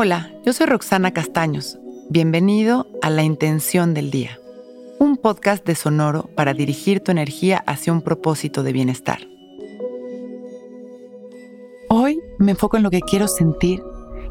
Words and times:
Hola, 0.00 0.30
yo 0.46 0.52
soy 0.52 0.66
Roxana 0.68 1.10
Castaños. 1.10 1.76
Bienvenido 2.08 2.86
a 3.02 3.10
La 3.10 3.24
Intención 3.24 3.94
del 3.94 4.12
Día, 4.12 4.38
un 5.00 5.16
podcast 5.16 5.66
de 5.66 5.74
Sonoro 5.74 6.30
para 6.36 6.54
dirigir 6.54 7.00
tu 7.00 7.10
energía 7.10 7.64
hacia 7.66 7.92
un 7.92 8.02
propósito 8.02 8.62
de 8.62 8.72
bienestar. 8.72 9.18
Hoy 11.88 12.20
me 12.38 12.52
enfoco 12.52 12.76
en 12.76 12.84
lo 12.84 12.90
que 12.90 13.00
quiero 13.00 13.26
sentir 13.26 13.82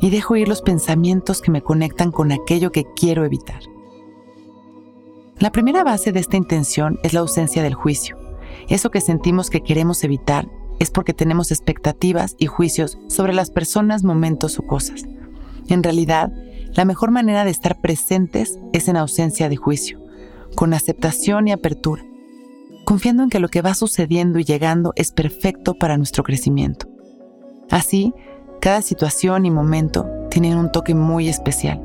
y 0.00 0.10
dejo 0.10 0.36
ir 0.36 0.46
los 0.46 0.62
pensamientos 0.62 1.42
que 1.42 1.50
me 1.50 1.62
conectan 1.62 2.12
con 2.12 2.30
aquello 2.30 2.70
que 2.70 2.84
quiero 2.94 3.24
evitar. 3.24 3.62
La 5.40 5.50
primera 5.50 5.82
base 5.82 6.12
de 6.12 6.20
esta 6.20 6.36
intención 6.36 7.00
es 7.02 7.12
la 7.12 7.18
ausencia 7.18 7.64
del 7.64 7.74
juicio. 7.74 8.16
Eso 8.68 8.92
que 8.92 9.00
sentimos 9.00 9.50
que 9.50 9.64
queremos 9.64 10.04
evitar 10.04 10.48
es 10.78 10.92
porque 10.92 11.12
tenemos 11.12 11.50
expectativas 11.50 12.36
y 12.38 12.46
juicios 12.46 12.98
sobre 13.08 13.32
las 13.32 13.50
personas, 13.50 14.04
momentos 14.04 14.60
o 14.60 14.62
cosas. 14.62 15.02
En 15.68 15.82
realidad, 15.82 16.32
la 16.72 16.84
mejor 16.84 17.10
manera 17.10 17.44
de 17.44 17.50
estar 17.50 17.80
presentes 17.80 18.58
es 18.72 18.88
en 18.88 18.96
ausencia 18.96 19.48
de 19.48 19.56
juicio, 19.56 20.00
con 20.54 20.74
aceptación 20.74 21.48
y 21.48 21.52
apertura, 21.52 22.04
confiando 22.84 23.22
en 23.22 23.30
que 23.30 23.40
lo 23.40 23.48
que 23.48 23.62
va 23.62 23.74
sucediendo 23.74 24.38
y 24.38 24.44
llegando 24.44 24.92
es 24.96 25.10
perfecto 25.10 25.74
para 25.74 25.96
nuestro 25.96 26.22
crecimiento. 26.22 26.86
Así, 27.70 28.12
cada 28.60 28.82
situación 28.82 29.46
y 29.46 29.50
momento 29.50 30.06
tienen 30.30 30.56
un 30.56 30.70
toque 30.70 30.94
muy 30.94 31.28
especial, 31.28 31.82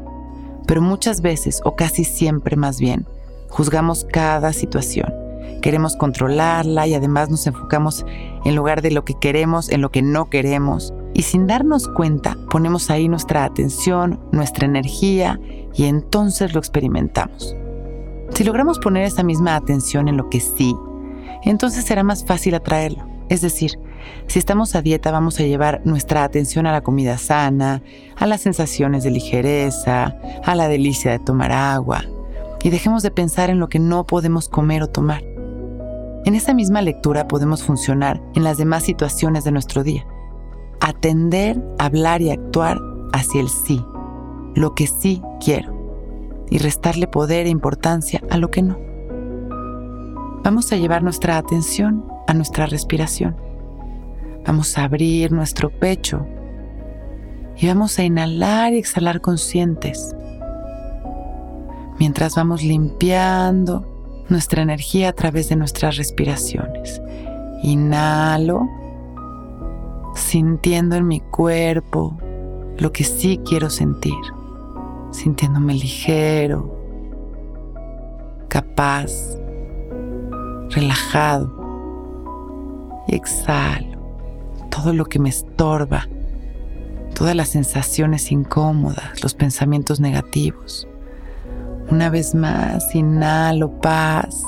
pero 0.67 0.81
muchas 0.81 1.21
veces, 1.21 1.61
o 1.63 1.75
casi 1.75 2.03
siempre 2.03 2.55
más 2.55 2.79
bien, 2.79 3.05
juzgamos 3.49 4.05
cada 4.11 4.53
situación. 4.53 5.13
Queremos 5.61 5.95
controlarla 5.95 6.87
y 6.87 6.95
además 6.95 7.29
nos 7.29 7.45
enfocamos 7.45 8.05
en 8.45 8.55
lugar 8.55 8.81
de 8.81 8.91
lo 8.91 9.05
que 9.05 9.13
queremos, 9.19 9.69
en 9.69 9.81
lo 9.81 9.89
que 9.89 10.01
no 10.01 10.29
queremos. 10.29 10.93
Y 11.21 11.23
sin 11.23 11.45
darnos 11.45 11.87
cuenta, 11.87 12.35
ponemos 12.49 12.89
ahí 12.89 13.07
nuestra 13.07 13.43
atención, 13.43 14.19
nuestra 14.31 14.65
energía 14.65 15.39
y 15.75 15.83
entonces 15.83 16.55
lo 16.55 16.59
experimentamos. 16.59 17.55
Si 18.33 18.43
logramos 18.43 18.79
poner 18.79 19.03
esa 19.03 19.21
misma 19.21 19.55
atención 19.55 20.07
en 20.07 20.17
lo 20.17 20.31
que 20.31 20.39
sí, 20.39 20.75
entonces 21.43 21.85
será 21.85 22.01
más 22.01 22.25
fácil 22.25 22.55
atraerlo. 22.55 23.05
Es 23.29 23.41
decir, 23.41 23.77
si 24.25 24.39
estamos 24.39 24.73
a 24.73 24.81
dieta 24.81 25.11
vamos 25.11 25.39
a 25.39 25.43
llevar 25.43 25.83
nuestra 25.85 26.23
atención 26.23 26.65
a 26.65 26.71
la 26.71 26.81
comida 26.81 27.19
sana, 27.19 27.83
a 28.17 28.25
las 28.25 28.41
sensaciones 28.41 29.03
de 29.03 29.11
ligereza, 29.11 30.15
a 30.43 30.55
la 30.55 30.67
delicia 30.69 31.11
de 31.11 31.19
tomar 31.19 31.51
agua, 31.51 32.03
y 32.63 32.71
dejemos 32.71 33.03
de 33.03 33.11
pensar 33.11 33.51
en 33.51 33.59
lo 33.59 33.69
que 33.69 33.77
no 33.77 34.07
podemos 34.07 34.49
comer 34.49 34.81
o 34.81 34.87
tomar. 34.87 35.21
En 36.25 36.33
esa 36.33 36.55
misma 36.55 36.81
lectura 36.81 37.27
podemos 37.27 37.61
funcionar 37.61 38.19
en 38.33 38.43
las 38.43 38.57
demás 38.57 38.81
situaciones 38.81 39.43
de 39.43 39.51
nuestro 39.51 39.83
día. 39.83 40.03
Atender, 40.81 41.61
hablar 41.79 42.21
y 42.21 42.31
actuar 42.31 42.79
hacia 43.13 43.41
el 43.41 43.49
sí, 43.49 43.83
lo 44.55 44.75
que 44.75 44.87
sí 44.87 45.21
quiero, 45.39 45.73
y 46.49 46.57
restarle 46.57 47.07
poder 47.07 47.45
e 47.45 47.49
importancia 47.49 48.21
a 48.29 48.37
lo 48.37 48.51
que 48.51 48.61
no. 48.61 48.77
Vamos 50.43 50.71
a 50.71 50.75
llevar 50.75 51.03
nuestra 51.03 51.37
atención 51.37 52.03
a 52.27 52.33
nuestra 52.33 52.65
respiración. 52.65 53.35
Vamos 54.45 54.77
a 54.77 54.83
abrir 54.83 55.31
nuestro 55.31 55.69
pecho 55.69 56.25
y 57.57 57.67
vamos 57.67 57.99
a 57.99 58.03
inhalar 58.03 58.73
y 58.73 58.79
exhalar 58.79 59.21
conscientes 59.21 60.15
mientras 62.01 62.33
vamos 62.33 62.63
limpiando 62.63 63.85
nuestra 64.27 64.63
energía 64.63 65.09
a 65.09 65.13
través 65.13 65.49
de 65.49 65.55
nuestras 65.55 65.97
respiraciones. 65.97 66.99
Inhalo, 67.61 68.67
sintiendo 70.15 70.95
en 70.95 71.07
mi 71.07 71.19
cuerpo 71.19 72.17
lo 72.77 72.91
que 72.91 73.03
sí 73.03 73.39
quiero 73.45 73.69
sentir, 73.69 74.13
sintiéndome 75.11 75.73
ligero, 75.73 76.75
capaz, 78.47 79.11
relajado. 80.69 81.59
Y 83.07 83.15
exhalo 83.15 83.99
todo 84.69 84.93
lo 84.93 85.05
que 85.05 85.19
me 85.19 85.29
estorba, 85.29 86.07
todas 87.13 87.35
las 87.35 87.49
sensaciones 87.49 88.31
incómodas, 88.31 89.21
los 89.21 89.33
pensamientos 89.33 89.99
negativos. 89.99 90.87
Una 91.89 92.09
vez 92.09 92.33
más, 92.33 92.95
inhalo 92.95 93.69
paz 93.81 94.43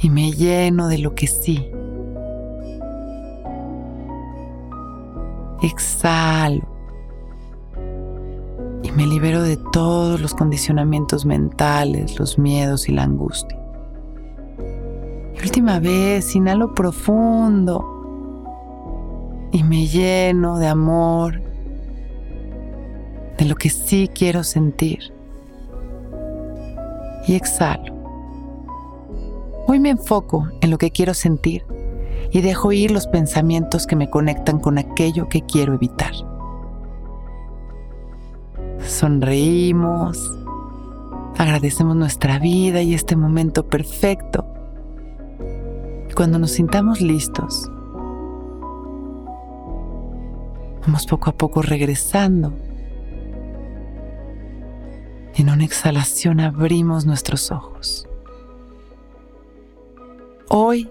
y 0.00 0.10
me 0.10 0.32
lleno 0.32 0.88
de 0.88 0.98
lo 0.98 1.14
que 1.14 1.26
sí. 1.26 1.68
Exhalo 5.64 6.62
y 8.82 8.92
me 8.92 9.06
libero 9.06 9.42
de 9.42 9.56
todos 9.56 10.20
los 10.20 10.34
condicionamientos 10.34 11.24
mentales, 11.24 12.18
los 12.18 12.38
miedos 12.38 12.86
y 12.90 12.92
la 12.92 13.04
angustia. 13.04 13.58
Y 15.34 15.42
última 15.42 15.80
vez, 15.80 16.36
inhalo 16.36 16.74
profundo 16.74 17.82
y 19.52 19.62
me 19.62 19.86
lleno 19.86 20.58
de 20.58 20.66
amor, 20.66 21.40
de 23.38 23.46
lo 23.46 23.54
que 23.54 23.70
sí 23.70 24.10
quiero 24.14 24.44
sentir 24.44 25.14
y 27.26 27.36
exhalo. 27.36 27.94
Hoy 29.66 29.80
me 29.80 29.88
enfoco 29.88 30.46
en 30.60 30.70
lo 30.70 30.76
que 30.76 30.90
quiero 30.90 31.14
sentir 31.14 31.64
y 32.34 32.40
dejo 32.40 32.72
ir 32.72 32.90
los 32.90 33.06
pensamientos 33.06 33.86
que 33.86 33.94
me 33.94 34.10
conectan 34.10 34.58
con 34.58 34.76
aquello 34.76 35.28
que 35.28 35.42
quiero 35.42 35.74
evitar. 35.74 36.12
Sonreímos, 38.80 40.36
agradecemos 41.38 41.94
nuestra 41.94 42.40
vida 42.40 42.82
y 42.82 42.92
este 42.92 43.14
momento 43.14 43.68
perfecto. 43.68 44.44
Cuando 46.16 46.40
nos 46.40 46.50
sintamos 46.50 47.00
listos, 47.00 47.70
vamos 50.84 51.06
poco 51.06 51.30
a 51.30 51.36
poco 51.36 51.62
regresando 51.62 52.52
en 55.36 55.50
una 55.50 55.64
exhalación 55.64 56.40
abrimos 56.40 57.06
nuestros 57.06 57.52
ojos. 57.52 58.08
Hoy 60.48 60.90